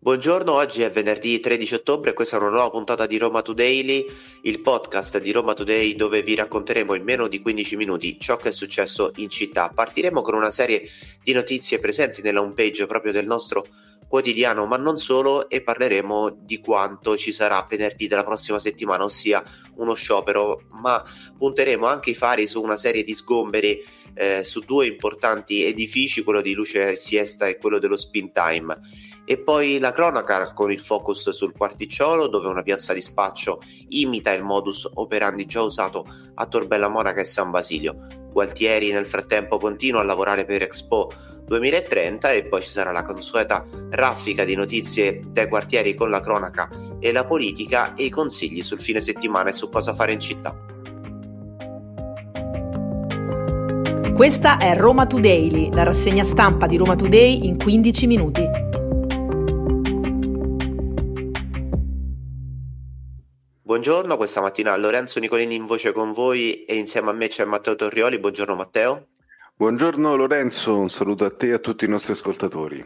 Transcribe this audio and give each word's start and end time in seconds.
Buongiorno, 0.00 0.52
oggi 0.52 0.82
è 0.82 0.92
venerdì 0.92 1.40
13 1.40 1.74
ottobre 1.74 2.10
e 2.10 2.12
questa 2.12 2.36
è 2.36 2.38
una 2.38 2.50
nuova 2.50 2.70
puntata 2.70 3.04
di 3.04 3.18
Roma 3.18 3.42
Today, 3.42 4.06
il 4.42 4.60
podcast 4.60 5.18
di 5.18 5.32
Roma 5.32 5.54
Today 5.54 5.96
dove 5.96 6.22
vi 6.22 6.36
racconteremo 6.36 6.94
in 6.94 7.02
meno 7.02 7.26
di 7.26 7.40
15 7.40 7.74
minuti 7.74 8.16
ciò 8.20 8.36
che 8.36 8.50
è 8.50 8.52
successo 8.52 9.10
in 9.16 9.28
città. 9.28 9.72
Partiremo 9.74 10.22
con 10.22 10.34
una 10.34 10.52
serie 10.52 10.88
di 11.20 11.32
notizie 11.32 11.80
presenti 11.80 12.22
nella 12.22 12.40
homepage 12.40 12.86
proprio 12.86 13.10
del 13.10 13.26
nostro 13.26 13.66
quotidiano, 14.06 14.66
ma 14.66 14.76
non 14.76 14.98
solo, 14.98 15.48
e 15.50 15.62
parleremo 15.62 16.42
di 16.42 16.60
quanto 16.60 17.16
ci 17.16 17.32
sarà 17.32 17.66
venerdì 17.68 18.06
della 18.06 18.22
prossima 18.22 18.60
settimana, 18.60 19.02
ossia 19.02 19.42
uno 19.78 19.94
sciopero, 19.94 20.62
ma 20.80 21.04
punteremo 21.36 21.86
anche 21.86 22.10
i 22.10 22.14
fari 22.14 22.46
su 22.46 22.62
una 22.62 22.76
serie 22.76 23.02
di 23.02 23.14
sgomberi 23.14 23.84
eh, 24.14 24.44
su 24.44 24.60
due 24.60 24.86
importanti 24.86 25.64
edifici, 25.64 26.22
quello 26.22 26.40
di 26.40 26.54
Luce 26.54 26.94
Siesta 26.94 27.48
e 27.48 27.58
quello 27.58 27.80
dello 27.80 27.96
Spin 27.96 28.30
Time 28.30 28.80
e 29.30 29.36
poi 29.36 29.78
la 29.78 29.90
cronaca 29.90 30.54
con 30.54 30.72
il 30.72 30.80
focus 30.80 31.28
sul 31.28 31.52
quarticciolo, 31.54 32.28
dove 32.28 32.48
una 32.48 32.62
piazza 32.62 32.94
di 32.94 33.02
spaccio 33.02 33.60
imita 33.88 34.32
il 34.32 34.42
modus 34.42 34.88
operandi 34.94 35.44
già 35.44 35.60
usato 35.60 36.06
a 36.32 36.46
Torbella 36.46 36.88
Monaca 36.88 37.20
e 37.20 37.26
San 37.26 37.50
Basilio. 37.50 38.06
Gualtieri 38.32 38.90
nel 38.90 39.04
frattempo 39.04 39.58
continua 39.58 40.00
a 40.00 40.04
lavorare 40.04 40.46
per 40.46 40.62
Expo 40.62 41.12
2030 41.44 42.32
e 42.32 42.44
poi 42.46 42.62
ci 42.62 42.70
sarà 42.70 42.90
la 42.90 43.02
consueta 43.02 43.66
raffica 43.90 44.44
di 44.44 44.54
notizie 44.54 45.20
dai 45.26 45.46
quartieri 45.46 45.94
con 45.94 46.08
la 46.08 46.20
cronaca 46.20 46.70
e 46.98 47.12
la 47.12 47.26
politica 47.26 47.92
e 47.92 48.04
i 48.04 48.10
consigli 48.10 48.62
sul 48.62 48.80
fine 48.80 49.02
settimana 49.02 49.50
e 49.50 49.52
su 49.52 49.68
cosa 49.68 49.92
fare 49.92 50.12
in 50.12 50.20
città. 50.20 50.56
Questa 54.14 54.56
è 54.56 54.74
Roma 54.74 55.06
Today, 55.06 55.70
la 55.70 55.82
rassegna 55.82 56.24
stampa 56.24 56.66
di 56.66 56.78
Roma 56.78 56.96
Today 56.96 57.46
in 57.46 57.58
15 57.58 58.06
minuti. 58.06 58.67
Buongiorno, 63.78 64.16
questa 64.16 64.40
mattina 64.40 64.76
Lorenzo 64.76 65.20
Nicolini 65.20 65.54
in 65.54 65.64
voce 65.64 65.92
con 65.92 66.12
voi 66.12 66.64
e 66.64 66.74
insieme 66.74 67.10
a 67.10 67.12
me 67.12 67.28
c'è 67.28 67.44
Matteo 67.44 67.76
Torrioli. 67.76 68.18
Buongiorno 68.18 68.56
Matteo. 68.56 69.06
Buongiorno 69.54 70.16
Lorenzo, 70.16 70.76
un 70.76 70.90
saluto 70.90 71.24
a 71.24 71.30
te 71.30 71.46
e 71.46 71.52
a 71.52 71.58
tutti 71.60 71.84
i 71.84 71.88
nostri 71.88 72.10
ascoltatori. 72.10 72.84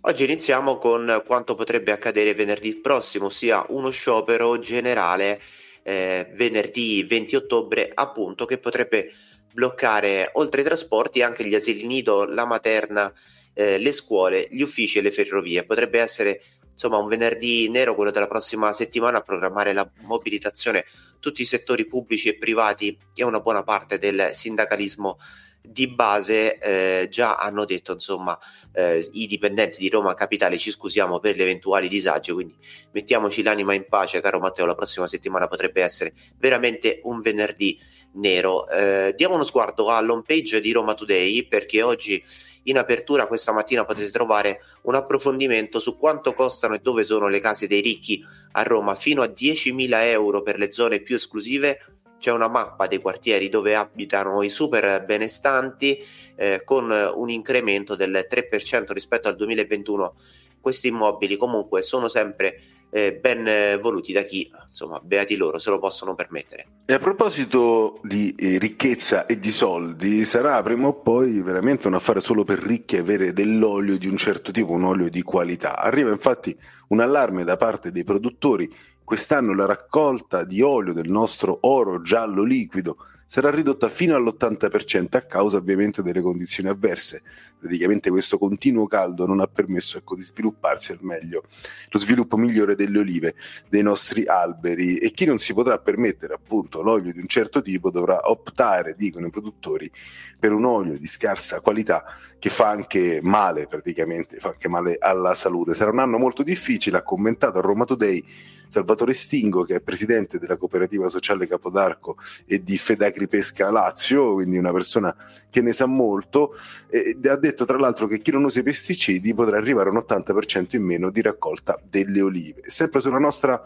Oggi 0.00 0.24
iniziamo 0.24 0.78
con 0.78 1.22
quanto 1.26 1.54
potrebbe 1.54 1.92
accadere 1.92 2.32
venerdì 2.32 2.74
prossimo, 2.76 3.26
ossia 3.26 3.66
uno 3.68 3.90
sciopero 3.90 4.58
generale 4.58 5.42
eh, 5.82 6.26
venerdì 6.32 7.04
20 7.06 7.36
ottobre, 7.36 7.90
appunto, 7.92 8.46
che 8.46 8.56
potrebbe 8.56 9.12
bloccare 9.52 10.30
oltre 10.32 10.62
ai 10.62 10.66
trasporti 10.66 11.20
anche 11.20 11.44
gli 11.44 11.54
asili 11.54 11.86
nido, 11.86 12.24
la 12.24 12.46
materna, 12.46 13.12
eh, 13.52 13.76
le 13.76 13.92
scuole, 13.92 14.48
gli 14.48 14.62
uffici 14.62 15.00
e 15.00 15.02
le 15.02 15.10
ferrovie. 15.10 15.64
Potrebbe 15.64 16.00
essere 16.00 16.40
insomma 16.80 16.96
un 16.96 17.08
venerdì 17.08 17.68
nero, 17.68 17.94
quello 17.94 18.10
della 18.10 18.26
prossima 18.26 18.72
settimana, 18.72 19.18
a 19.18 19.20
programmare 19.20 19.74
la 19.74 19.88
mobilitazione. 20.00 20.86
Tutti 21.20 21.42
i 21.42 21.44
settori 21.44 21.86
pubblici 21.86 22.28
e 22.28 22.38
privati 22.38 22.96
e 23.14 23.22
una 23.22 23.40
buona 23.40 23.62
parte 23.62 23.98
del 23.98 24.30
sindacalismo 24.32 25.18
di 25.62 25.88
base 25.88 26.56
eh, 26.56 27.08
già 27.10 27.36
hanno 27.36 27.66
detto 27.66 27.92
insomma 27.92 28.38
eh, 28.72 29.06
i 29.12 29.26
dipendenti 29.26 29.78
di 29.78 29.90
Roma 29.90 30.14
Capitale 30.14 30.56
ci 30.56 30.70
scusiamo 30.70 31.18
per 31.18 31.36
gli 31.36 31.42
eventuali 31.42 31.86
disagi 31.86 32.32
quindi 32.32 32.56
mettiamoci 32.92 33.42
l'anima 33.42 33.74
in 33.74 33.84
pace 33.86 34.22
caro 34.22 34.38
Matteo 34.38 34.64
la 34.64 34.74
prossima 34.74 35.06
settimana 35.06 35.48
potrebbe 35.48 35.82
essere 35.82 36.14
veramente 36.38 37.00
un 37.02 37.20
venerdì 37.20 37.78
nero 38.12 38.68
eh, 38.68 39.14
diamo 39.16 39.34
uno 39.34 39.44
sguardo 39.44 39.88
all'home 39.88 40.24
page 40.26 40.60
di 40.60 40.72
Roma 40.72 40.94
Today 40.94 41.46
perché 41.46 41.82
oggi 41.82 42.22
in 42.64 42.78
apertura 42.78 43.26
questa 43.26 43.52
mattina 43.52 43.84
potete 43.84 44.10
trovare 44.10 44.60
un 44.82 44.94
approfondimento 44.94 45.78
su 45.78 45.96
quanto 45.96 46.32
costano 46.32 46.74
e 46.74 46.80
dove 46.80 47.04
sono 47.04 47.28
le 47.28 47.40
case 47.40 47.66
dei 47.66 47.80
ricchi 47.80 48.24
a 48.52 48.62
Roma, 48.62 48.94
fino 48.94 49.22
a 49.22 49.26
10.000 49.26 49.88
euro 50.04 50.42
per 50.42 50.58
le 50.58 50.72
zone 50.72 51.00
più 51.00 51.14
esclusive. 51.14 51.78
C'è 52.18 52.30
una 52.30 52.48
mappa 52.48 52.86
dei 52.86 53.00
quartieri 53.00 53.48
dove 53.48 53.74
abitano 53.74 54.42
i 54.42 54.50
super 54.50 55.04
benestanti 55.04 56.04
eh, 56.36 56.62
con 56.64 56.90
un 56.90 57.30
incremento 57.30 57.96
del 57.96 58.26
3% 58.30 58.92
rispetto 58.92 59.28
al 59.28 59.36
2021. 59.36 60.14
Questi 60.60 60.88
immobili 60.88 61.36
comunque 61.36 61.80
sono 61.80 62.08
sempre 62.08 62.60
eh, 62.90 63.12
ben 63.12 63.78
voluti 63.80 64.12
da 64.12 64.22
chi, 64.22 64.50
insomma, 64.68 65.00
beati 65.02 65.36
loro, 65.36 65.58
se 65.58 65.70
lo 65.70 65.78
possono 65.78 66.14
permettere. 66.14 66.66
E 66.84 66.92
a 66.92 66.98
proposito 66.98 68.00
di 68.02 68.34
eh, 68.36 68.58
ricchezza 68.58 69.26
e 69.26 69.38
di 69.38 69.50
soldi, 69.50 70.24
sarà 70.24 70.60
prima 70.62 70.88
o 70.88 70.94
poi 70.94 71.40
veramente 71.40 71.86
un 71.86 71.94
affare 71.94 72.20
solo 72.20 72.44
per 72.44 72.58
ricchi 72.58 72.96
avere 72.96 73.32
dell'olio 73.32 73.96
di 73.96 74.06
un 74.06 74.16
certo 74.16 74.52
tipo, 74.52 74.72
un 74.72 74.84
olio 74.84 75.08
di 75.08 75.22
qualità. 75.22 75.78
Arriva 75.78 76.10
infatti 76.10 76.56
un 76.88 77.00
allarme 77.00 77.44
da 77.44 77.56
parte 77.56 77.90
dei 77.90 78.04
produttori 78.04 78.68
Quest'anno 79.10 79.56
la 79.56 79.66
raccolta 79.66 80.44
di 80.44 80.60
olio 80.62 80.92
del 80.92 81.10
nostro 81.10 81.58
oro 81.62 82.00
giallo 82.00 82.44
liquido 82.44 82.98
sarà 83.32 83.48
ridotta 83.48 83.88
fino 83.88 84.16
all'80% 84.16 85.16
a 85.16 85.20
causa 85.20 85.56
ovviamente 85.56 86.02
delle 86.02 86.20
condizioni 86.20 86.68
avverse. 86.68 87.22
Praticamente 87.60 88.10
questo 88.10 88.38
continuo 88.38 88.88
caldo 88.88 89.24
non 89.24 89.38
ha 89.38 89.46
permesso 89.46 89.98
ecco, 89.98 90.16
di 90.16 90.22
svilupparsi 90.22 90.90
al 90.90 90.98
meglio 91.02 91.44
lo 91.90 91.98
sviluppo 92.00 92.36
migliore 92.36 92.74
delle 92.74 92.98
olive 92.98 93.36
dei 93.68 93.84
nostri 93.84 94.26
alberi 94.26 94.96
e 94.96 95.12
chi 95.12 95.26
non 95.26 95.38
si 95.38 95.54
potrà 95.54 95.78
permettere 95.78 96.34
appunto 96.34 96.82
l'olio 96.82 97.12
di 97.12 97.20
un 97.20 97.28
certo 97.28 97.62
tipo 97.62 97.92
dovrà 97.92 98.28
optare, 98.28 98.94
dicono 98.96 99.28
i 99.28 99.30
produttori, 99.30 99.88
per 100.36 100.50
un 100.50 100.64
olio 100.64 100.98
di 100.98 101.06
scarsa 101.06 101.60
qualità 101.60 102.02
che 102.36 102.50
fa 102.50 102.68
anche 102.70 103.20
male 103.22 103.66
praticamente, 103.68 104.38
fa 104.38 104.48
anche 104.48 104.68
male 104.68 104.96
alla 104.98 105.34
salute. 105.34 105.72
Sarà 105.72 105.92
un 105.92 106.00
anno 106.00 106.18
molto 106.18 106.42
difficile, 106.42 106.96
ha 106.96 107.02
commentato 107.04 107.58
a 107.58 107.60
Roma 107.60 107.84
Today 107.84 108.24
Salvatore 108.70 109.12
Stingo, 109.14 109.64
che 109.64 109.76
è 109.76 109.80
presidente 109.80 110.38
della 110.38 110.56
cooperativa 110.56 111.08
sociale 111.08 111.48
Capodarco 111.48 112.16
e 112.46 112.62
di 112.62 112.78
Fedagri 112.78 113.19
Pesca 113.26 113.70
Lazio, 113.70 114.34
quindi 114.34 114.58
una 114.58 114.72
persona 114.72 115.14
che 115.48 115.60
ne 115.62 115.72
sa 115.72 115.86
molto, 115.86 116.54
e 116.88 117.16
ha 117.28 117.36
detto 117.36 117.64
tra 117.64 117.78
l'altro 117.78 118.06
che 118.06 118.20
chi 118.20 118.30
non 118.30 118.44
usa 118.44 118.60
i 118.60 118.64
pesticidi 118.64 119.34
potrà 119.34 119.56
arrivare 119.58 119.88
a 119.88 119.92
un 119.92 120.04
80% 120.06 120.76
in 120.76 120.82
meno 120.82 121.10
di 121.10 121.22
raccolta 121.22 121.80
delle 121.88 122.20
olive. 122.20 122.62
Sempre 122.66 123.00
sulla 123.00 123.18
nostra 123.18 123.62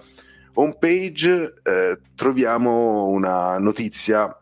homepage 0.54 1.54
eh, 1.62 1.98
troviamo 2.14 3.06
una 3.06 3.58
notizia 3.58 4.38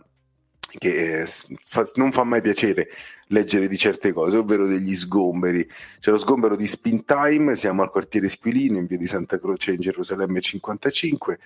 che 0.78 1.22
eh, 1.22 1.26
fa, 1.26 1.86
non 1.94 2.12
fa 2.12 2.24
mai 2.24 2.40
piacere 2.40 2.88
leggere 3.28 3.68
di 3.68 3.76
certe 3.76 4.12
cose, 4.12 4.36
ovvero 4.36 4.66
degli 4.66 4.94
sgomberi. 4.94 5.66
C'è 6.00 6.10
lo 6.10 6.18
sgombero 6.18 6.56
di 6.56 6.66
Spin 6.66 7.04
Time, 7.04 7.56
siamo 7.56 7.82
al 7.82 7.90
quartiere 7.90 8.28
Squilino 8.28 8.78
in 8.78 8.86
via 8.86 8.98
di 8.98 9.06
Santa 9.06 9.38
Croce 9.38 9.72
in 9.72 9.80
Gerusalemme 9.80 10.40
55 10.40 11.38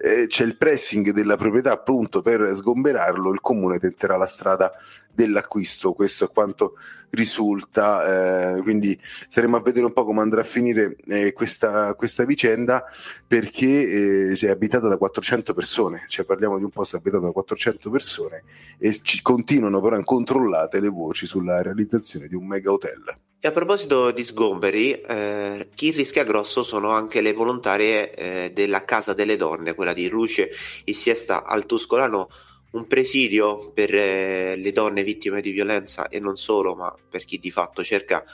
eh, 0.00 0.26
c'è 0.26 0.44
il 0.44 0.56
pressing 0.56 1.10
della 1.10 1.36
proprietà 1.36 1.72
appunto 1.72 2.20
per 2.20 2.54
sgomberarlo, 2.54 3.32
il 3.32 3.40
comune 3.40 3.78
tenterà 3.78 4.16
la 4.16 4.26
strada 4.26 4.72
dell'acquisto, 5.12 5.94
questo 5.94 6.26
è 6.26 6.30
quanto 6.30 6.74
risulta, 7.10 8.56
eh, 8.56 8.62
quindi 8.62 8.96
saremo 9.00 9.56
a 9.56 9.60
vedere 9.60 9.86
un 9.86 9.92
po' 9.92 10.04
come 10.04 10.20
andrà 10.20 10.42
a 10.42 10.44
finire 10.44 10.96
eh, 11.08 11.32
questa, 11.32 11.94
questa, 11.94 12.24
vicenda 12.24 12.84
perché 13.26 14.30
eh, 14.30 14.38
è 14.38 14.48
abitata 14.48 14.86
da 14.86 14.96
400 14.96 15.54
persone, 15.54 16.04
cioè 16.06 16.24
parliamo 16.24 16.58
di 16.58 16.64
un 16.64 16.70
posto 16.70 16.96
abitato 16.96 17.24
da 17.24 17.32
400 17.32 17.90
persone 17.90 18.44
e 18.78 18.96
ci 19.02 19.20
continuano 19.22 19.80
però 19.80 19.96
incontrollate 19.96 20.80
le 20.80 20.88
voci 20.88 21.26
sulla 21.26 21.62
realizzazione 21.62 22.28
di 22.28 22.34
un 22.34 22.46
mega 22.46 22.70
hotel. 22.70 23.26
E 23.40 23.46
a 23.46 23.52
proposito 23.52 24.10
di 24.10 24.24
sgomberi, 24.24 24.94
eh, 24.94 25.68
chi 25.72 25.92
rischia 25.92 26.24
grosso 26.24 26.64
sono 26.64 26.90
anche 26.90 27.20
le 27.20 27.32
volontarie 27.32 28.12
eh, 28.12 28.50
della 28.52 28.84
Casa 28.84 29.14
delle 29.14 29.36
Donne, 29.36 29.74
quella 29.74 29.92
di 29.92 30.08
Luce 30.08 30.50
e 30.82 30.92
Siesta 30.92 31.44
al 31.44 31.64
Tuscolano, 31.64 32.28
un 32.72 32.88
presidio 32.88 33.70
per 33.70 33.94
eh, 33.94 34.56
le 34.56 34.72
donne 34.72 35.04
vittime 35.04 35.40
di 35.40 35.52
violenza 35.52 36.08
e 36.08 36.18
non 36.18 36.36
solo, 36.36 36.74
ma 36.74 36.92
per 37.08 37.24
chi 37.24 37.38
di 37.38 37.52
fatto 37.52 37.84
cerca 37.84 38.24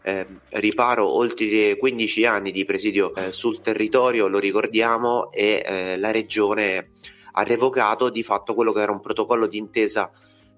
eh, 0.00 0.26
riparo. 0.50 1.08
Oltre 1.08 1.76
15 1.76 2.24
anni 2.24 2.52
di 2.52 2.64
presidio 2.64 3.12
eh, 3.16 3.32
sul 3.32 3.60
territorio, 3.62 4.28
lo 4.28 4.38
ricordiamo, 4.38 5.32
e 5.32 5.64
eh, 5.66 5.98
la 5.98 6.12
regione 6.12 6.90
ha 7.32 7.42
revocato 7.42 8.10
di 8.10 8.22
fatto 8.22 8.54
quello 8.54 8.70
che 8.70 8.80
era 8.82 8.92
un 8.92 9.00
protocollo 9.00 9.48
d'intesa 9.48 10.08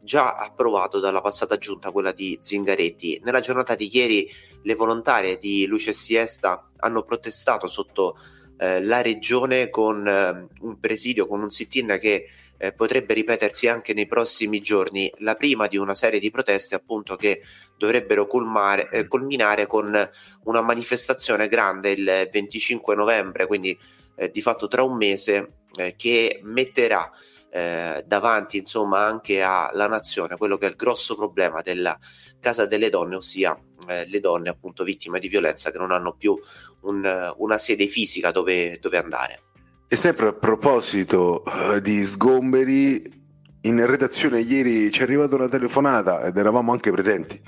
già 0.04 0.36
approvato 0.36 1.00
dalla 1.00 1.20
passata 1.20 1.56
giunta, 1.56 1.90
quella 1.90 2.12
di 2.12 2.38
Zingaretti. 2.40 3.20
Nella 3.24 3.40
giornata 3.40 3.74
di 3.74 3.90
ieri 3.92 4.30
le 4.62 4.74
volontarie 4.74 5.38
di 5.38 5.66
Luce 5.66 5.92
Siesta 5.92 6.68
hanno 6.76 7.02
protestato 7.02 7.66
sotto 7.66 8.16
eh, 8.58 8.82
la 8.82 9.02
regione 9.02 9.70
con 9.70 10.06
eh, 10.06 10.46
un 10.60 10.78
presidio, 10.78 11.26
con 11.26 11.42
un 11.42 11.50
sit-in 11.50 11.98
che 12.00 12.28
eh, 12.56 12.72
potrebbe 12.72 13.14
ripetersi 13.14 13.66
anche 13.66 13.94
nei 13.94 14.06
prossimi 14.06 14.60
giorni, 14.60 15.10
la 15.18 15.34
prima 15.34 15.66
di 15.66 15.76
una 15.76 15.94
serie 15.94 16.20
di 16.20 16.30
proteste 16.30 16.74
appunto 16.74 17.16
che 17.16 17.42
dovrebbero 17.76 18.26
culmare, 18.26 18.88
eh, 18.90 19.08
culminare 19.08 19.66
con 19.66 20.10
una 20.44 20.60
manifestazione 20.60 21.48
grande 21.48 21.90
il 21.90 22.28
25 22.30 22.94
novembre, 22.94 23.46
quindi 23.46 23.76
eh, 24.16 24.30
di 24.30 24.40
fatto 24.40 24.68
tra 24.68 24.82
un 24.82 24.96
mese, 24.96 25.54
eh, 25.76 25.94
che 25.96 26.40
metterà 26.42 27.10
eh, 27.54 28.02
davanti 28.04 28.58
insomma 28.58 29.06
anche 29.06 29.40
alla 29.40 29.86
nazione 29.86 30.36
quello 30.36 30.58
che 30.58 30.66
è 30.66 30.70
il 30.70 30.74
grosso 30.74 31.14
problema 31.14 31.60
della 31.60 31.96
casa 32.40 32.66
delle 32.66 32.90
donne, 32.90 33.14
ossia 33.14 33.56
eh, 33.86 34.08
le 34.08 34.18
donne 34.18 34.48
appunto 34.48 34.82
vittime 34.82 35.20
di 35.20 35.28
violenza 35.28 35.70
che 35.70 35.78
non 35.78 35.92
hanno 35.92 36.14
più 36.14 36.36
un, 36.80 37.32
una 37.36 37.58
sede 37.58 37.86
fisica 37.86 38.32
dove, 38.32 38.80
dove 38.80 38.98
andare. 38.98 39.42
E 39.86 39.94
sempre 39.94 40.28
a 40.28 40.32
proposito 40.32 41.44
uh, 41.46 41.78
di 41.78 42.02
sgomberi, 42.02 43.22
in 43.60 43.86
redazione 43.86 44.40
ieri 44.40 44.90
ci 44.90 45.00
è 45.00 45.04
arrivata 45.04 45.36
una 45.36 45.48
telefonata 45.48 46.24
ed 46.24 46.36
eravamo 46.36 46.72
anche 46.72 46.90
presenti. 46.90 47.40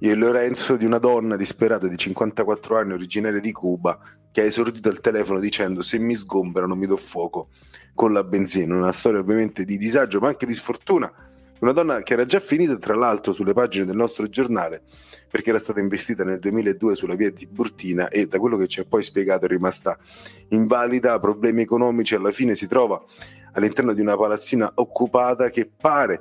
Io 0.00 0.12
e 0.12 0.14
Lorenzo 0.14 0.76
di 0.76 0.84
una 0.84 0.98
donna 0.98 1.34
disperata 1.34 1.88
di 1.88 1.96
54 1.96 2.78
anni 2.78 2.92
originaria 2.92 3.40
di 3.40 3.50
Cuba 3.50 3.98
che 4.30 4.42
ha 4.42 4.44
esordito 4.44 4.88
al 4.88 5.00
telefono 5.00 5.40
dicendo 5.40 5.82
se 5.82 5.98
mi 5.98 6.14
sgomberano 6.14 6.76
mi 6.76 6.86
do 6.86 6.96
fuoco 6.96 7.48
con 7.96 8.12
la 8.12 8.22
benzina. 8.22 8.76
Una 8.76 8.92
storia 8.92 9.18
ovviamente 9.18 9.64
di 9.64 9.76
disagio 9.76 10.20
ma 10.20 10.28
anche 10.28 10.46
di 10.46 10.54
sfortuna. 10.54 11.12
Una 11.58 11.72
donna 11.72 12.00
che 12.02 12.12
era 12.12 12.24
già 12.24 12.38
finita 12.38 12.76
tra 12.76 12.94
l'altro 12.94 13.32
sulle 13.32 13.52
pagine 13.52 13.86
del 13.86 13.96
nostro 13.96 14.28
giornale 14.28 14.82
perché 15.28 15.50
era 15.50 15.58
stata 15.58 15.80
investita 15.80 16.22
nel 16.22 16.38
2002 16.38 16.94
sulla 16.94 17.16
via 17.16 17.32
di 17.32 17.48
Burtina 17.48 18.06
e 18.06 18.28
da 18.28 18.38
quello 18.38 18.56
che 18.56 18.68
ci 18.68 18.78
ha 18.78 18.84
poi 18.84 19.02
spiegato 19.02 19.46
è 19.46 19.48
rimasta 19.48 19.98
invalida, 20.50 21.18
problemi 21.18 21.62
economici, 21.62 22.14
alla 22.14 22.30
fine 22.30 22.54
si 22.54 22.68
trova 22.68 23.02
all'interno 23.54 23.92
di 23.92 24.00
una 24.00 24.16
palazzina 24.16 24.70
occupata 24.76 25.50
che 25.50 25.68
pare 25.68 26.20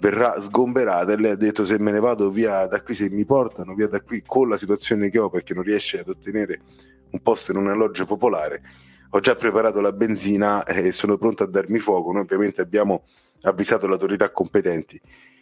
verrà 0.00 0.40
sgomberata 0.40 1.12
e 1.12 1.16
lei 1.16 1.32
ha 1.32 1.36
detto 1.36 1.64
se 1.64 1.78
me 1.78 1.90
ne 1.90 2.00
vado 2.00 2.30
via 2.30 2.66
da 2.66 2.82
qui, 2.82 2.94
se 2.94 3.10
mi 3.10 3.24
portano 3.24 3.74
via 3.74 3.88
da 3.88 4.00
qui 4.00 4.22
con 4.24 4.48
la 4.48 4.56
situazione 4.56 5.10
che 5.10 5.18
ho 5.18 5.28
perché 5.28 5.54
non 5.54 5.62
riesce 5.62 6.00
ad 6.00 6.08
ottenere 6.08 6.60
un 7.10 7.20
posto 7.20 7.52
in 7.52 7.58
un 7.58 7.68
alloggio 7.68 8.04
popolare, 8.04 8.62
ho 9.10 9.20
già 9.20 9.34
preparato 9.34 9.80
la 9.80 9.92
benzina 9.92 10.64
e 10.64 10.92
sono 10.92 11.16
pronto 11.16 11.42
a 11.42 11.46
darmi 11.46 11.78
fuoco. 11.78 12.12
Noi 12.12 12.22
ovviamente 12.22 12.60
abbiamo 12.60 13.04
avvisato 13.42 13.86
le 13.86 13.94
autorità 13.94 14.30
competenti 14.30 15.00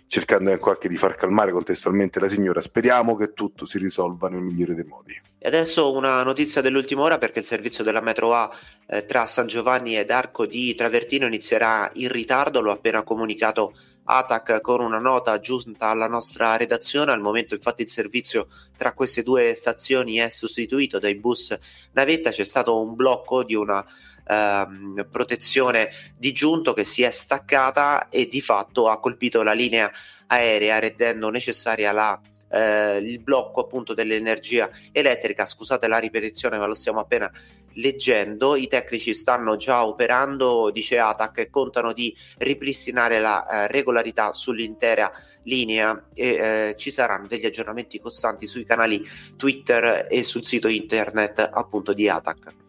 cercando 0.09 0.51
anche 0.53 0.89
di 0.89 0.97
far 0.97 1.15
calmare 1.15 1.53
contestualmente 1.53 2.21
la 2.21 2.29
signora. 2.29 2.61
Speriamo 2.61 3.17
che 3.17 3.33
tutto 3.33 3.67
si 3.67 3.79
risolva 3.79 4.29
nel 4.29 4.41
migliore 4.41 4.75
dei 4.75 4.85
modi. 4.85 5.21
E 5.39 5.49
adesso 5.49 5.93
una 5.93 6.23
notizia 6.23 6.61
dell'ultima 6.61 7.03
ora 7.03 7.19
perché 7.19 7.41
il 7.41 7.45
servizio 7.45 7.85
della 7.85 8.01
metro 8.01 8.33
A 8.35 8.51
eh, 8.87 9.05
tra 9.05 9.27
San 9.27 9.47
Giovanni 9.47 9.97
ed 9.97 10.11
Arco 10.11 10.47
di 10.47 10.75
Travertino 10.75 11.27
inizierà 11.27 11.91
in 11.95 12.09
ritardo, 12.09 12.61
l'ho 12.61 12.73
appena 12.73 13.03
comunicato 13.03 13.75
ATAC 14.09 14.61
con 14.61 14.81
una 14.81 14.99
nota 14.99 15.39
giunta 15.41 15.89
alla 15.89 16.07
nostra 16.07 16.57
redazione. 16.57 17.13
Al 17.13 17.21
momento, 17.21 17.55
infatti, 17.55 17.83
il 17.83 17.91
servizio 17.91 18.47
tra 18.77 18.93
queste 18.93 19.23
due 19.23 19.53
stazioni 19.55 20.17
è 20.17 20.31
sostituito 20.31 20.99
dai 20.99 21.17
bus 21.17 21.57
navetta. 21.93 22.31
C'è 22.31 22.45
stato 22.45 22.81
un 22.81 22.95
blocco 22.95 23.43
di 23.43 23.55
una 23.55 23.85
ehm, 24.27 25.09
protezione 25.11 25.91
di 26.17 26.33
giunto 26.33 26.73
che 26.73 26.85
si 26.85 27.03
è 27.03 27.11
staccata 27.11 28.09
e 28.09 28.29
di 28.29 28.41
fatto 28.41 28.89
ha 28.89 29.01
colpito 29.01 29.43
la 29.43 29.53
linea 29.53 29.91
aerea, 30.29 30.79
rendendo 30.79 31.29
necessaria 31.29 31.93
la 31.93 32.21
eh, 32.49 32.97
il 32.99 33.21
blocco 33.21 33.61
appunto 33.61 33.95
dell'energia 33.95 34.71
elettrica. 34.93 35.47
Scusate 35.47 35.87
la 35.89 35.99
ripetizione, 35.99 36.59
ma 36.59 36.67
lo 36.67 36.75
stiamo 36.75 37.01
appena 37.01 37.31
leggendo. 37.75 38.57
I 38.57 38.67
tecnici 38.69 39.15
stanno 39.15 39.57
già 39.57 39.87
operando, 39.87 40.71
dice 40.71 40.99
ATAC, 40.99 41.39
e 41.39 41.51
contano 41.51 41.93
di 41.93 42.15
ripristinare 42.39 43.21
la 43.21 43.47
eh, 43.47 43.67
regolarità 43.69 44.33
sull'intera 44.33 45.13
linea 45.45 46.09
e 46.13 46.29
eh, 46.29 46.75
ci 46.77 46.91
saranno 46.91 47.27
degli 47.27 47.47
aggiornamenti 47.47 48.01
costanti 48.01 48.47
sui 48.47 48.65
canali 48.65 49.07
Twitter 49.37 50.07
e 50.11 50.23
sul 50.25 50.45
sito 50.45 50.69
internet 50.69 51.49
appunto 51.53 51.93
di 51.93 52.09
ATAC. 52.09 52.65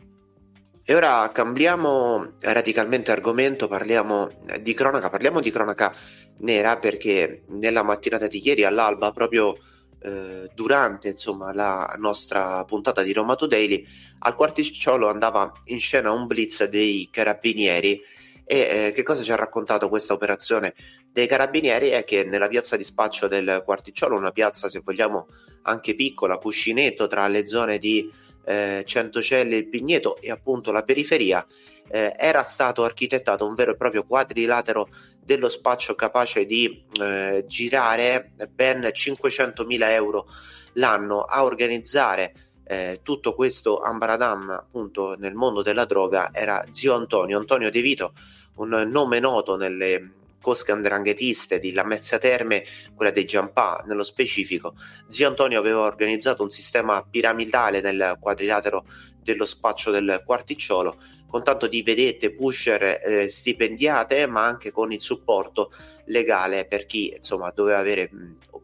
E 0.89 0.95
ora 0.95 1.29
cambiamo 1.33 2.31
radicalmente 2.39 3.11
argomento, 3.11 3.67
parliamo 3.67 4.29
di 4.61 4.73
cronaca, 4.73 5.09
parliamo 5.09 5.41
di 5.41 5.51
cronaca 5.51 5.93
nera 6.37 6.77
perché 6.77 7.41
nella 7.47 7.83
mattinata 7.83 8.27
di 8.27 8.41
ieri 8.41 8.63
all'alba, 8.63 9.11
proprio 9.11 9.57
eh, 9.99 10.49
durante 10.55 11.09
insomma, 11.09 11.53
la 11.53 11.93
nostra 11.97 12.63
puntata 12.63 13.01
di 13.01 13.11
Roma 13.11 13.35
Daily, 13.35 13.85
al 14.19 14.35
Quarticciolo 14.35 15.09
andava 15.09 15.51
in 15.65 15.81
scena 15.81 16.13
un 16.13 16.25
blitz 16.25 16.63
dei 16.63 17.09
carabinieri. 17.11 18.01
E 18.45 18.57
eh, 18.57 18.91
che 18.93 19.03
cosa 19.03 19.23
ci 19.23 19.31
ha 19.33 19.35
raccontato 19.35 19.89
questa 19.89 20.13
operazione 20.13 20.73
dei 21.11 21.27
carabinieri? 21.27 21.89
È 21.89 22.05
che 22.05 22.23
nella 22.23 22.47
piazza 22.47 22.77
di 22.77 22.85
spaccio 22.85 23.27
del 23.27 23.61
Quarticciolo, 23.65 24.15
una 24.15 24.31
piazza 24.31 24.69
se 24.69 24.79
vogliamo 24.81 25.27
anche 25.63 25.95
piccola, 25.95 26.37
cuscinetto 26.37 27.07
tra 27.07 27.27
le 27.27 27.45
zone 27.45 27.77
di 27.77 28.09
eh, 28.47 28.83
Centocelle, 28.85 29.57
il 29.57 29.67
Pigneto 29.67 30.19
e 30.21 30.31
appunto 30.31 30.71
la 30.71 30.83
periferia, 30.83 31.45
eh, 31.89 32.15
era 32.17 32.43
stato 32.43 32.83
architettato 32.83 33.45
un 33.45 33.55
vero 33.55 33.71
e 33.71 33.75
proprio 33.75 34.05
quadrilatero 34.05 34.87
dello 35.19 35.49
spaccio 35.49 35.95
capace 35.95 36.45
di 36.45 36.85
eh, 37.01 37.43
girare 37.47 38.31
ben 38.53 38.81
500.000 38.81 39.89
euro 39.91 40.27
l'anno 40.73 41.21
a 41.21 41.43
organizzare 41.43 42.33
eh, 42.63 42.99
tutto 43.03 43.33
questo 43.33 43.79
ambaradam 43.79 44.49
appunto 44.49 45.15
nel 45.17 45.33
mondo 45.33 45.61
della 45.61 45.85
droga 45.85 46.29
era 46.33 46.65
zio 46.71 46.93
Antonio, 46.93 47.37
Antonio 47.37 47.69
De 47.69 47.81
Vito, 47.81 48.13
un 48.55 48.69
nome 48.69 49.19
noto 49.19 49.55
nelle 49.55 50.16
cosche 50.41 50.71
andranghetiste 50.71 51.59
di 51.59 51.73
Lamezia 51.73 52.17
Terme, 52.17 52.63
quella 52.95 53.11
dei 53.11 53.25
Giampà 53.25 53.83
nello 53.87 54.03
specifico. 54.03 54.75
Zio 55.07 55.27
Antonio 55.27 55.59
aveva 55.59 55.79
organizzato 55.79 56.43
un 56.43 56.49
sistema 56.49 57.03
piramidale 57.03 57.81
nel 57.81 58.17
quadrilatero 58.19 58.85
dello 59.21 59.45
spaccio 59.45 59.91
del 59.91 60.21
quarticciolo 60.25 60.97
con 61.27 61.43
tanto 61.43 61.67
di 61.67 61.81
vedette, 61.81 62.33
pusher 62.33 62.99
eh, 63.03 63.27
stipendiate, 63.27 64.27
ma 64.27 64.45
anche 64.45 64.71
con 64.71 64.93
il 64.93 65.01
supporto 65.01 65.71
legale 66.05 66.65
per 66.65 66.85
chi 66.85 67.13
insomma 67.13 67.51
doveva 67.53 67.79
avere 67.79 68.09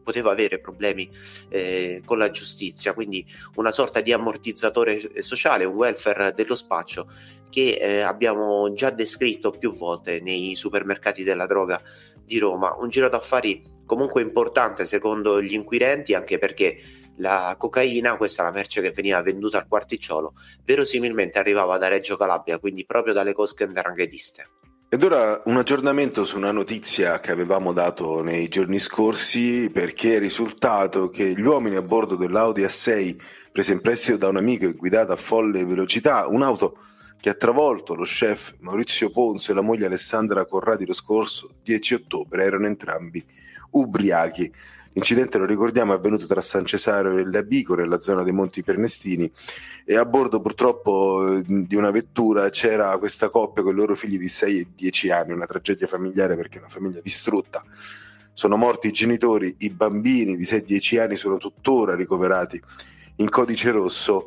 poteva 0.04 0.30
avere 0.30 0.60
problemi 0.60 1.10
eh, 1.48 2.02
con 2.04 2.18
la 2.18 2.30
giustizia, 2.30 2.92
quindi 2.92 3.26
una 3.56 3.72
sorta 3.72 4.00
di 4.02 4.12
ammortizzatore 4.12 5.22
sociale, 5.22 5.64
un 5.64 5.74
welfare 5.74 6.32
dello 6.34 6.54
spaccio 6.54 7.10
che 7.54 7.78
eh, 7.80 8.00
abbiamo 8.00 8.72
già 8.72 8.90
descritto 8.90 9.52
più 9.52 9.72
volte 9.72 10.18
nei 10.18 10.56
supermercati 10.56 11.22
della 11.22 11.46
droga 11.46 11.80
di 12.24 12.38
Roma, 12.38 12.74
un 12.80 12.88
giro 12.88 13.08
d'affari 13.08 13.62
comunque 13.86 14.22
importante 14.22 14.86
secondo 14.86 15.40
gli 15.40 15.54
inquirenti 15.54 16.14
anche 16.14 16.38
perché 16.38 16.76
la 17.18 17.54
cocaina, 17.56 18.16
questa 18.16 18.42
è 18.42 18.46
la 18.46 18.50
merce 18.50 18.80
che 18.80 18.90
veniva 18.90 19.22
venduta 19.22 19.58
al 19.58 19.68
quarticciolo, 19.68 20.32
verosimilmente 20.64 21.38
arrivava 21.38 21.78
da 21.78 21.86
Reggio 21.86 22.16
Calabria, 22.16 22.58
quindi 22.58 22.84
proprio 22.84 23.14
dalle 23.14 23.32
cosche 23.32 23.66
ndranghediste. 23.66 24.48
Ed 24.88 25.04
ora 25.04 25.40
un 25.44 25.56
aggiornamento 25.56 26.24
su 26.24 26.36
una 26.36 26.50
notizia 26.50 27.20
che 27.20 27.30
avevamo 27.30 27.72
dato 27.72 28.20
nei 28.20 28.48
giorni 28.48 28.80
scorsi 28.80 29.70
perché 29.72 30.16
è 30.16 30.18
risultato 30.18 31.08
che 31.08 31.34
gli 31.36 31.46
uomini 31.46 31.76
a 31.76 31.82
bordo 31.82 32.16
dell'Audi 32.16 32.62
A6 32.62 33.16
presa 33.52 33.70
in 33.70 33.80
prestito 33.80 34.16
da 34.16 34.28
un 34.28 34.38
amico 34.38 34.64
e 34.64 34.72
guidata 34.72 35.12
a 35.12 35.16
folle 35.16 35.64
velocità, 35.64 36.26
un'auto 36.26 36.78
che 37.24 37.30
ha 37.30 37.34
travolto 37.34 37.94
lo 37.94 38.02
chef 38.02 38.56
Maurizio 38.58 39.08
Ponzo 39.08 39.50
e 39.50 39.54
la 39.54 39.62
moglie 39.62 39.86
Alessandra 39.86 40.44
Corradi 40.44 40.84
lo 40.84 40.92
scorso 40.92 41.54
10 41.62 41.94
ottobre, 41.94 42.44
erano 42.44 42.66
entrambi 42.66 43.24
ubriachi. 43.70 44.52
L'incidente, 44.92 45.38
lo 45.38 45.46
ricordiamo, 45.46 45.94
è 45.94 45.96
avvenuto 45.96 46.26
tra 46.26 46.42
San 46.42 46.66
Cesare 46.66 47.22
e 47.22 47.24
Labico, 47.24 47.76
nella 47.76 47.98
zona 47.98 48.24
dei 48.24 48.34
Monti 48.34 48.62
Pernestini, 48.62 49.32
e 49.86 49.96
a 49.96 50.04
bordo 50.04 50.42
purtroppo 50.42 51.40
di 51.42 51.74
una 51.74 51.90
vettura 51.90 52.50
c'era 52.50 52.98
questa 52.98 53.30
coppia 53.30 53.62
con 53.62 53.72
i 53.72 53.76
loro 53.76 53.94
figli 53.94 54.18
di 54.18 54.28
6 54.28 54.58
e 54.58 54.66
10 54.76 55.10
anni, 55.10 55.32
una 55.32 55.46
tragedia 55.46 55.86
familiare 55.86 56.36
perché 56.36 56.58
una 56.58 56.68
famiglia 56.68 57.00
distrutta. 57.00 57.64
Sono 58.34 58.58
morti 58.58 58.88
i 58.88 58.92
genitori, 58.92 59.54
i 59.60 59.70
bambini 59.70 60.36
di 60.36 60.44
6-10 60.44 61.00
anni 61.00 61.16
sono 61.16 61.38
tuttora 61.38 61.94
ricoverati 61.94 62.60
in 63.16 63.28
codice 63.28 63.70
rosso 63.70 64.26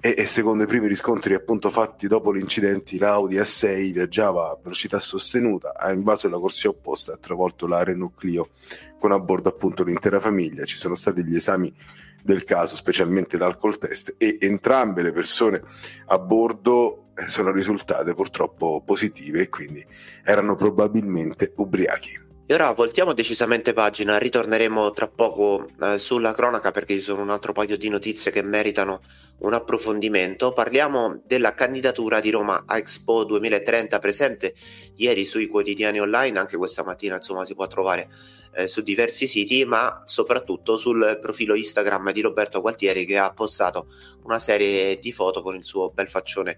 e, 0.00 0.14
e, 0.16 0.26
secondo 0.26 0.62
i 0.62 0.66
primi 0.66 0.86
riscontri 0.86 1.34
appunto 1.34 1.70
fatti 1.70 2.06
dopo 2.06 2.30
l'incidente 2.30 2.96
l'Audi 2.98 3.36
A6 3.36 3.92
viaggiava 3.92 4.50
a 4.50 4.58
velocità 4.62 5.00
sostenuta, 5.00 5.74
ha 5.74 5.90
invaso 5.90 6.28
la 6.28 6.38
corsia 6.38 6.70
opposta 6.70 7.10
e 7.10 7.14
ha 7.14 7.18
travolto 7.18 7.66
la 7.66 7.82
Renault 7.82 8.16
Clio 8.16 8.50
con 8.98 9.10
a 9.10 9.18
bordo 9.18 9.48
appunto 9.48 9.82
l'intera 9.82 10.20
famiglia. 10.20 10.64
Ci 10.64 10.76
sono 10.76 10.94
stati 10.94 11.24
gli 11.24 11.34
esami 11.34 11.74
del 12.22 12.44
caso, 12.44 12.76
specialmente 12.76 13.38
l'alcol 13.38 13.78
test 13.78 14.14
e 14.18 14.38
entrambe 14.40 15.02
le 15.02 15.12
persone 15.12 15.62
a 16.06 16.18
bordo 16.18 17.08
eh, 17.16 17.26
sono 17.26 17.50
risultate 17.50 18.14
purtroppo 18.14 18.82
positive 18.84 19.40
e 19.40 19.48
quindi 19.48 19.84
erano 20.22 20.54
probabilmente 20.54 21.52
ubriachi. 21.56 22.26
E 22.50 22.54
ora 22.54 22.72
voltiamo 22.72 23.12
decisamente 23.12 23.74
pagina, 23.74 24.16
ritorneremo 24.16 24.92
tra 24.92 25.06
poco 25.06 25.68
eh, 25.82 25.98
sulla 25.98 26.32
cronaca 26.32 26.70
perché 26.70 26.94
ci 26.94 27.00
sono 27.00 27.20
un 27.20 27.28
altro 27.28 27.52
paio 27.52 27.76
di 27.76 27.90
notizie 27.90 28.30
che 28.30 28.40
meritano 28.40 29.02
un 29.40 29.52
approfondimento. 29.52 30.54
Parliamo 30.54 31.20
della 31.26 31.52
candidatura 31.52 32.20
di 32.20 32.30
Roma 32.30 32.64
a 32.66 32.78
Expo 32.78 33.24
2030 33.24 33.98
presente 33.98 34.54
ieri 34.94 35.26
sui 35.26 35.46
quotidiani 35.46 36.00
online, 36.00 36.38
anche 36.38 36.56
questa 36.56 36.82
mattina 36.82 37.16
insomma 37.16 37.44
si 37.44 37.54
può 37.54 37.66
trovare 37.66 38.08
eh, 38.54 38.66
su 38.66 38.80
diversi 38.80 39.26
siti, 39.26 39.66
ma 39.66 40.04
soprattutto 40.06 40.78
sul 40.78 41.18
profilo 41.20 41.54
Instagram 41.54 42.12
di 42.12 42.22
Roberto 42.22 42.62
Gualtieri 42.62 43.04
che 43.04 43.18
ha 43.18 43.30
postato 43.30 43.88
una 44.22 44.38
serie 44.38 44.98
di 44.98 45.12
foto 45.12 45.42
con 45.42 45.54
il 45.54 45.66
suo 45.66 45.90
bel 45.90 46.08
faccione 46.08 46.56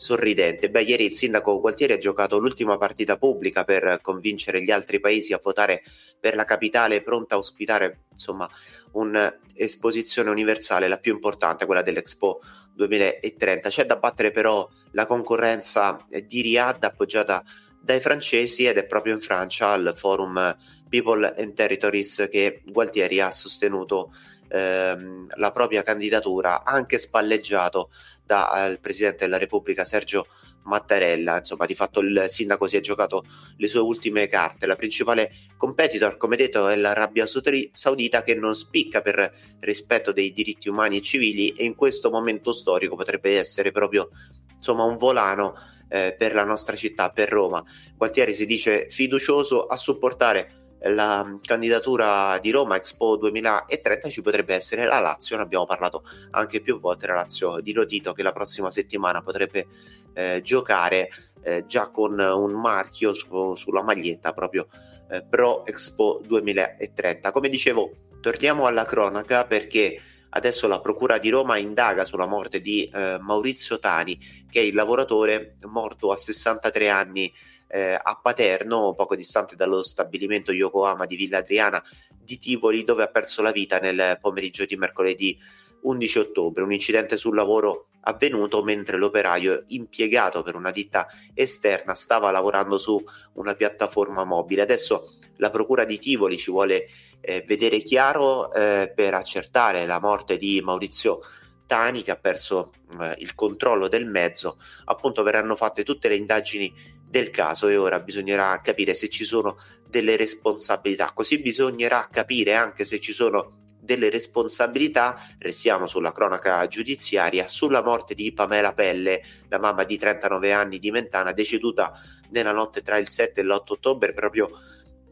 sorridente. 0.00 0.70
Beh, 0.70 0.80
ieri 0.80 1.04
il 1.04 1.12
sindaco 1.12 1.60
Gualtieri 1.60 1.92
ha 1.92 1.98
giocato 1.98 2.38
l'ultima 2.38 2.78
partita 2.78 3.18
pubblica 3.18 3.64
per 3.64 3.98
convincere 4.00 4.62
gli 4.62 4.70
altri 4.70 4.98
paesi 4.98 5.34
a 5.34 5.40
votare 5.42 5.82
per 6.18 6.34
la 6.34 6.44
capitale 6.44 7.02
pronta 7.02 7.34
a 7.34 7.38
ospitare 7.38 8.04
insomma 8.10 8.48
un'esposizione 8.92 10.30
universale, 10.30 10.88
la 10.88 10.96
più 10.96 11.12
importante, 11.12 11.66
quella 11.66 11.82
dell'Expo 11.82 12.40
2030. 12.74 13.68
C'è 13.68 13.84
da 13.84 13.96
battere 13.96 14.30
però 14.30 14.66
la 14.92 15.04
concorrenza 15.04 16.02
di 16.08 16.40
Riyadh 16.40 16.82
appoggiata 16.82 17.44
dai 17.82 18.00
francesi 18.00 18.64
ed 18.64 18.78
è 18.78 18.86
proprio 18.86 19.12
in 19.12 19.20
Francia 19.20 19.68
al 19.68 19.92
forum 19.94 20.56
People 20.88 21.30
and 21.36 21.52
Territories 21.52 22.26
che 22.30 22.62
Gualtieri 22.64 23.20
ha 23.20 23.30
sostenuto 23.30 24.12
ehm, 24.50 25.28
la 25.36 25.52
propria 25.52 25.82
candidatura, 25.82 26.64
anche 26.64 26.98
spalleggiato 26.98 27.90
dal 28.24 28.78
Presidente 28.80 29.24
della 29.24 29.38
Repubblica 29.38 29.84
Sergio 29.84 30.26
Mattarella. 30.64 31.38
Insomma, 31.38 31.66
di 31.66 31.74
fatto 31.74 32.00
il 32.00 32.26
sindaco 32.28 32.66
si 32.66 32.76
è 32.76 32.80
giocato 32.80 33.24
le 33.56 33.68
sue 33.68 33.80
ultime 33.80 34.26
carte. 34.26 34.66
La 34.66 34.76
principale 34.76 35.32
competitor, 35.56 36.16
come 36.16 36.36
detto, 36.36 36.68
è 36.68 36.76
l'Arabia 36.76 37.26
Saudita 37.26 38.22
che 38.22 38.34
non 38.34 38.54
spicca 38.54 39.00
per 39.00 39.32
rispetto 39.60 40.12
dei 40.12 40.32
diritti 40.32 40.68
umani 40.68 40.98
e 40.98 41.02
civili 41.02 41.50
e 41.50 41.64
in 41.64 41.74
questo 41.74 42.10
momento 42.10 42.52
storico 42.52 42.96
potrebbe 42.96 43.38
essere 43.38 43.72
proprio 43.72 44.10
insomma 44.54 44.84
un 44.84 44.96
volano 44.96 45.56
eh, 45.88 46.14
per 46.16 46.34
la 46.34 46.44
nostra 46.44 46.76
città, 46.76 47.10
per 47.10 47.28
Roma. 47.28 47.64
Gualtieri 47.96 48.32
si 48.34 48.46
dice 48.46 48.86
fiducioso 48.88 49.66
a 49.66 49.76
supportare 49.76 50.59
la 50.82 51.36
candidatura 51.42 52.38
di 52.38 52.50
Roma 52.50 52.76
Expo 52.76 53.16
2030 53.16 54.08
ci 54.08 54.22
potrebbe 54.22 54.54
essere 54.54 54.86
la 54.86 54.98
Lazio, 54.98 55.36
ne 55.36 55.42
abbiamo 55.42 55.66
parlato 55.66 56.04
anche 56.30 56.60
più 56.60 56.78
volte, 56.78 57.06
la 57.06 57.14
Lazio 57.14 57.60
di 57.60 57.72
Rotito 57.72 58.12
che 58.12 58.22
la 58.22 58.32
prossima 58.32 58.70
settimana 58.70 59.22
potrebbe 59.22 59.66
eh, 60.14 60.40
giocare 60.42 61.10
eh, 61.42 61.64
già 61.66 61.88
con 61.88 62.18
un 62.18 62.52
marchio 62.52 63.12
su, 63.12 63.54
sulla 63.54 63.82
maglietta 63.82 64.32
proprio 64.32 64.66
eh, 65.10 65.22
Pro 65.22 65.66
Expo 65.66 66.20
2030. 66.24 67.30
Come 67.30 67.48
dicevo, 67.48 67.90
torniamo 68.20 68.66
alla 68.66 68.84
cronaca 68.84 69.44
perché 69.44 70.00
adesso 70.30 70.66
la 70.66 70.80
Procura 70.80 71.18
di 71.18 71.28
Roma 71.28 71.56
indaga 71.56 72.04
sulla 72.04 72.26
morte 72.26 72.60
di 72.60 72.84
eh, 72.84 73.18
Maurizio 73.20 73.78
Tani, 73.78 74.18
che 74.50 74.60
è 74.60 74.62
il 74.62 74.74
lavoratore 74.74 75.56
morto 75.62 76.10
a 76.10 76.16
63 76.16 76.88
anni 76.88 77.32
eh, 77.68 77.98
a 78.00 78.18
Paterno, 78.20 78.94
poco 78.94 79.14
distante 79.14 79.56
dallo 79.56 79.82
stabilimento 79.82 80.52
Yokohama 80.52 81.06
di 81.06 81.16
Villa 81.16 81.38
Adriana 81.38 81.82
di 82.18 82.38
Tivoli, 82.38 82.84
dove 82.84 83.04
ha 83.04 83.08
perso 83.08 83.42
la 83.42 83.52
vita 83.52 83.78
nel 83.78 84.18
pomeriggio 84.20 84.64
di 84.64 84.76
mercoledì 84.76 85.38
11 85.82 86.18
ottobre. 86.18 86.62
Un 86.62 86.72
incidente 86.72 87.16
sul 87.16 87.34
lavoro 87.34 87.89
avvenuto 88.02 88.62
mentre 88.62 88.96
l'operaio 88.96 89.64
impiegato 89.68 90.42
per 90.42 90.54
una 90.54 90.70
ditta 90.70 91.06
esterna 91.34 91.94
stava 91.94 92.30
lavorando 92.30 92.78
su 92.78 93.02
una 93.34 93.54
piattaforma 93.54 94.24
mobile. 94.24 94.62
Adesso 94.62 95.18
la 95.36 95.50
procura 95.50 95.84
di 95.84 95.98
Tivoli 95.98 96.38
ci 96.38 96.50
vuole 96.50 96.86
eh, 97.20 97.44
vedere 97.46 97.78
chiaro 97.82 98.52
eh, 98.52 98.92
per 98.94 99.14
accertare 99.14 99.86
la 99.86 100.00
morte 100.00 100.36
di 100.36 100.60
Maurizio 100.62 101.20
Tani 101.66 102.02
che 102.02 102.10
ha 102.10 102.16
perso 102.16 102.72
eh, 103.00 103.14
il 103.18 103.34
controllo 103.34 103.88
del 103.88 104.06
mezzo. 104.06 104.58
Appunto 104.86 105.22
verranno 105.22 105.54
fatte 105.54 105.84
tutte 105.84 106.08
le 106.08 106.16
indagini 106.16 106.98
del 107.10 107.30
caso 107.30 107.68
e 107.68 107.76
ora 107.76 107.98
bisognerà 108.00 108.60
capire 108.60 108.94
se 108.94 109.08
ci 109.08 109.24
sono 109.24 109.56
delle 109.86 110.16
responsabilità. 110.16 111.12
Così 111.12 111.40
bisognerà 111.40 112.08
capire 112.10 112.54
anche 112.54 112.84
se 112.84 113.00
ci 113.00 113.12
sono 113.12 113.59
delle 113.90 114.08
responsabilità, 114.08 115.20
restiamo 115.38 115.88
sulla 115.88 116.12
cronaca 116.12 116.64
giudiziaria, 116.68 117.48
sulla 117.48 117.82
morte 117.82 118.14
di 118.14 118.32
Pamela 118.32 118.72
Pelle, 118.72 119.20
la 119.48 119.58
mamma 119.58 119.82
di 119.82 119.98
39 119.98 120.52
anni 120.52 120.78
di 120.78 120.92
Mentana, 120.92 121.32
deceduta 121.32 121.92
nella 122.28 122.52
notte 122.52 122.82
tra 122.82 122.98
il 122.98 123.08
7 123.08 123.40
e 123.40 123.42
l'8 123.42 123.62
ottobre, 123.66 124.12
proprio 124.12 124.48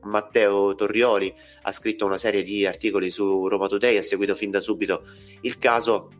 Matteo 0.02 0.76
Torrioli 0.76 1.34
ha 1.62 1.72
scritto 1.72 2.06
una 2.06 2.18
serie 2.18 2.44
di 2.44 2.64
articoli 2.66 3.10
su 3.10 3.48
Roma 3.48 3.66
Today, 3.66 3.96
ha 3.96 4.02
seguito 4.02 4.36
fin 4.36 4.52
da 4.52 4.60
subito 4.60 5.02
il 5.40 5.58
caso 5.58 6.10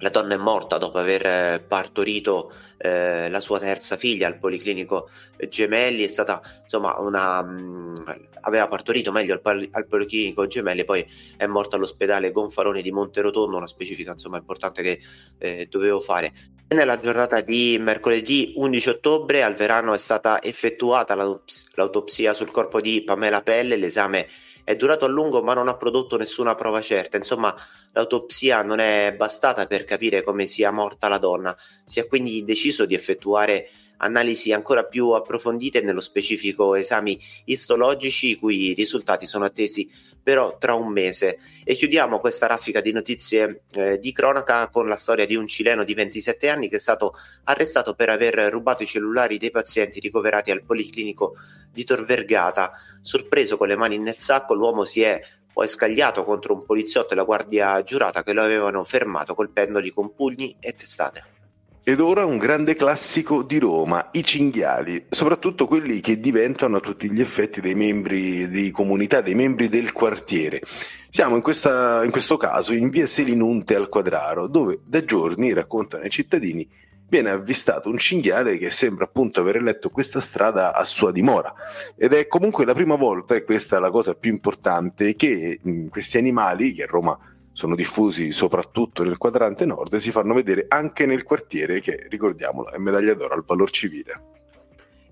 la 0.00 0.08
donna 0.10 0.34
è 0.34 0.38
morta 0.38 0.78
dopo 0.78 0.98
aver 0.98 1.26
eh, 1.26 1.64
partorito 1.66 2.52
eh, 2.76 3.28
la 3.28 3.40
sua 3.40 3.58
terza 3.58 3.96
figlia 3.96 4.26
al 4.26 4.38
Policlinico 4.38 5.08
Gemelli, 5.48 6.04
è 6.04 6.08
stata 6.08 6.40
insomma 6.62 6.98
una 6.98 7.42
mh, 7.42 7.60
mm, 7.60 7.94
aveva 8.40 8.68
partorito 8.68 9.12
meglio 9.12 9.38
al, 9.42 9.68
al, 9.70 9.86
Policlinico 9.86 10.46
Gemelli, 10.46 10.84
poi 10.84 11.06
è 11.36 11.46
morta 11.46 11.76
all'ospedale 11.76 12.32
Gonfalone 12.32 12.82
di 12.82 12.92
Monterotondo, 12.92 13.56
una 13.56 13.66
specifica 13.66 14.12
insomma 14.12 14.38
importante 14.38 14.82
che 14.82 15.00
eh, 15.38 15.66
dovevo 15.70 16.00
fare. 16.00 16.32
Nella 16.68 17.00
giornata 17.00 17.40
di 17.40 17.78
mercoledì 17.80 18.52
11 18.56 18.88
ottobre 18.90 19.42
al 19.42 19.54
Verano 19.54 19.92
è 19.92 19.98
stata 19.98 20.40
effettuata 20.40 21.16
l'autopsia 21.16 22.32
sul 22.32 22.52
corpo 22.52 22.80
di 22.80 23.02
Pamela 23.02 23.42
Pelle, 23.42 23.76
l'esame 23.76 24.28
è 24.70 24.76
durato 24.76 25.04
a 25.04 25.08
lungo 25.08 25.42
ma 25.42 25.54
non 25.54 25.68
ha 25.68 25.76
prodotto 25.76 26.16
nessuna 26.16 26.54
prova 26.54 26.80
certa. 26.80 27.16
Insomma, 27.16 27.54
l'autopsia 27.92 28.62
non 28.62 28.78
è 28.78 29.14
bastata 29.16 29.66
per 29.66 29.84
capire 29.84 30.22
come 30.22 30.46
sia 30.46 30.70
morta 30.70 31.08
la 31.08 31.18
donna. 31.18 31.56
Si 31.84 31.98
è 31.98 32.06
quindi 32.06 32.44
deciso 32.44 32.86
di 32.86 32.94
effettuare 32.94 33.68
analisi 34.00 34.52
ancora 34.52 34.84
più 34.84 35.10
approfondite, 35.10 35.80
nello 35.80 36.00
specifico 36.00 36.74
esami 36.74 37.18
istologici, 37.44 38.30
i 38.30 38.36
cui 38.36 38.74
risultati 38.74 39.26
sono 39.26 39.44
attesi 39.44 39.88
però 40.22 40.58
tra 40.58 40.74
un 40.74 40.92
mese. 40.92 41.38
E 41.64 41.74
chiudiamo 41.74 42.18
questa 42.18 42.46
raffica 42.46 42.80
di 42.80 42.92
notizie 42.92 43.62
eh, 43.72 43.98
di 43.98 44.12
cronaca 44.12 44.68
con 44.68 44.86
la 44.86 44.96
storia 44.96 45.26
di 45.26 45.34
un 45.34 45.46
cileno 45.46 45.84
di 45.84 45.94
27 45.94 46.48
anni 46.48 46.68
che 46.68 46.76
è 46.76 46.80
stato 46.80 47.14
arrestato 47.44 47.94
per 47.94 48.10
aver 48.10 48.34
rubato 48.50 48.82
i 48.82 48.86
cellulari 48.86 49.38
dei 49.38 49.50
pazienti 49.50 50.00
ricoverati 50.00 50.50
al 50.50 50.62
Policlinico 50.62 51.36
di 51.72 51.84
Tor 51.84 52.04
Vergata. 52.04 52.72
Sorpreso 53.00 53.56
con 53.56 53.68
le 53.68 53.76
mani 53.76 53.98
nel 53.98 54.14
sacco, 54.14 54.54
l'uomo 54.54 54.84
si 54.84 55.02
è 55.02 55.20
poi 55.52 55.66
scagliato 55.66 56.24
contro 56.24 56.54
un 56.54 56.64
poliziotto 56.64 57.12
e 57.12 57.16
la 57.16 57.24
guardia 57.24 57.82
giurata 57.82 58.22
che 58.22 58.32
lo 58.32 58.42
avevano 58.42 58.84
fermato 58.84 59.34
colpendoli 59.34 59.90
con 59.90 60.14
pugni 60.14 60.56
e 60.60 60.74
testate. 60.74 61.39
Ed 61.82 61.98
ora 61.98 62.26
un 62.26 62.36
grande 62.36 62.74
classico 62.74 63.42
di 63.42 63.58
Roma, 63.58 64.10
i 64.12 64.22
cinghiali, 64.22 65.06
soprattutto 65.08 65.66
quelli 65.66 66.00
che 66.00 66.20
diventano 66.20 66.76
a 66.76 66.80
tutti 66.80 67.10
gli 67.10 67.22
effetti 67.22 67.62
dei 67.62 67.74
membri 67.74 68.48
di 68.48 68.70
comunità, 68.70 69.22
dei 69.22 69.34
membri 69.34 69.70
del 69.70 69.90
quartiere. 69.92 70.60
Siamo 71.08 71.36
in, 71.36 71.42
questa, 71.42 72.04
in 72.04 72.10
questo 72.10 72.36
caso 72.36 72.74
in 72.74 72.90
via 72.90 73.06
Selinunte 73.06 73.76
al 73.76 73.88
Quadraro, 73.88 74.46
dove 74.46 74.80
da 74.84 75.02
giorni, 75.06 75.54
raccontano 75.54 76.04
i 76.04 76.10
cittadini, 76.10 76.68
viene 77.08 77.30
avvistato 77.30 77.88
un 77.88 77.96
cinghiale 77.96 78.58
che 78.58 78.68
sembra 78.70 79.06
appunto 79.06 79.40
aver 79.40 79.62
letto 79.62 79.88
questa 79.88 80.20
strada 80.20 80.74
a 80.74 80.84
sua 80.84 81.10
dimora. 81.10 81.52
Ed 81.96 82.12
è 82.12 82.26
comunque 82.26 82.66
la 82.66 82.74
prima 82.74 82.96
volta, 82.96 83.34
e 83.34 83.42
questa 83.42 83.78
è 83.78 83.80
la 83.80 83.90
cosa 83.90 84.14
più 84.14 84.30
importante, 84.30 85.14
che 85.14 85.58
questi 85.88 86.18
animali, 86.18 86.74
che 86.74 86.82
a 86.82 86.86
Roma 86.86 87.18
sono 87.52 87.74
diffusi 87.74 88.32
soprattutto 88.32 89.02
nel 89.02 89.18
quadrante 89.18 89.66
nord 89.66 89.92
e 89.94 90.00
si 90.00 90.10
fanno 90.10 90.34
vedere 90.34 90.66
anche 90.68 91.06
nel 91.06 91.22
quartiere 91.22 91.80
che, 91.80 92.06
ricordiamolo, 92.08 92.70
è 92.70 92.78
medaglia 92.78 93.14
d'oro 93.14 93.34
al 93.34 93.44
valor 93.44 93.70
civile. 93.70 94.28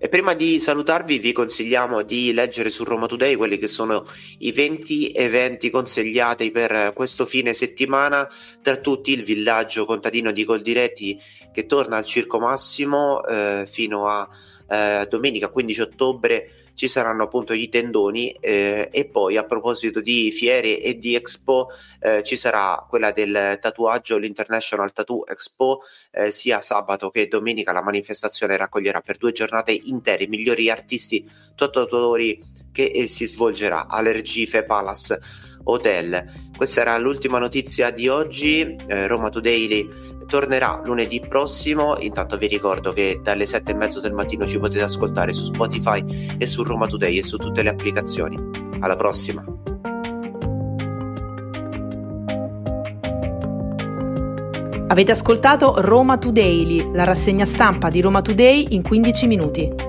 E 0.01 0.07
prima 0.07 0.33
di 0.33 0.61
salutarvi 0.61 1.19
vi 1.19 1.33
consigliamo 1.33 2.03
di 2.03 2.31
leggere 2.31 2.69
su 2.69 2.85
Roma 2.85 3.05
Today 3.05 3.35
quelli 3.35 3.57
che 3.57 3.67
sono 3.67 4.05
i 4.37 4.53
20 4.53 5.09
eventi 5.09 5.69
consigliati 5.69 6.51
per 6.51 6.93
questo 6.95 7.25
fine 7.25 7.53
settimana, 7.53 8.25
tra 8.61 8.77
tutti 8.77 9.11
il 9.11 9.23
villaggio 9.23 9.83
contadino 9.83 10.31
di 10.31 10.45
Coldiretti 10.45 11.19
che 11.51 11.65
torna 11.65 11.97
al 11.97 12.05
Circo 12.05 12.39
Massimo 12.39 13.25
eh, 13.25 13.65
fino 13.67 14.07
a 14.07 14.25
eh, 14.69 15.05
domenica 15.09 15.49
15 15.49 15.81
ottobre 15.81 16.49
ci 16.79 16.87
saranno 16.87 17.23
appunto 17.23 17.51
i 17.51 17.67
tendoni 17.67 18.31
eh, 18.39 18.87
e 18.89 19.03
poi 19.03 19.35
a 19.35 19.43
proposito 19.43 19.99
di 19.99 20.31
fiere 20.31 20.79
e 20.79 20.97
di 20.97 21.13
expo 21.13 21.67
eh, 21.99 22.23
ci 22.23 22.37
sarà 22.37 22.85
quella 22.87 23.11
del 23.11 23.57
tatuaggio, 23.59 24.17
l'International 24.17 24.93
Tattoo 24.93 25.27
Expo, 25.27 25.81
eh, 26.09 26.31
sia 26.31 26.61
sabato 26.61 27.09
che 27.09 27.27
domenica 27.27 27.73
la 27.73 27.83
manifestazione 27.83 28.55
raccoglierà 28.55 29.01
per 29.01 29.17
due 29.17 29.33
giornate 29.33 29.77
intere 29.77 30.23
i 30.23 30.27
migliori 30.27 30.69
artisti 30.69 31.29
tatuatori 31.53 32.41
che 32.71 32.85
eh, 32.85 33.07
si 33.07 33.27
svolgerà 33.27 33.87
all'Ergife 33.87 34.63
Palace 34.63 35.19
Hotel. 35.65 36.47
Questa 36.55 36.79
era 36.79 36.97
l'ultima 36.97 37.39
notizia 37.39 37.91
di 37.91 38.07
oggi, 38.07 38.77
eh, 38.87 39.05
Roma 39.05 39.27
Today 39.27 39.67
tornerà 40.29 40.79
lunedì 40.85 41.19
prossimo. 41.19 41.97
Intanto 41.97 42.37
vi 42.37 42.47
ricordo 42.47 42.93
che 42.93 43.19
dalle 43.21 43.45
7 43.45 43.71
e 43.71 43.75
mezzo 43.75 43.99
del 43.99 44.13
mattino 44.13 44.47
ci 44.47 44.59
potete 44.59 44.83
ascoltare 44.83 45.33
su 45.33 45.43
Spotify 45.43 46.37
e 46.37 46.45
su 46.45 46.63
Roma 46.63 46.85
Today 46.85 47.17
e 47.17 47.23
su 47.23 47.37
tutte 47.37 47.63
le 47.63 47.69
applicazioni. 47.69 48.37
Alla 48.79 48.95
prossima! 48.95 49.43
Avete 54.91 55.11
ascoltato 55.11 55.75
Roma 55.77 56.17
Today, 56.17 56.91
la 56.93 57.03
rassegna 57.03 57.45
stampa 57.45 57.89
di 57.89 58.01
Roma 58.01 58.21
Today 58.21 58.67
in 58.69 58.81
15 58.81 59.27
minuti. 59.27 59.88